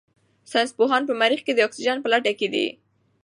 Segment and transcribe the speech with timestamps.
[0.51, 2.67] ساینس پوهان په مریخ کې د اکسیجن په لټه کې دي.